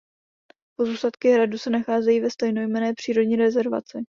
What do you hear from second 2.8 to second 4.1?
přírodní rezervaci.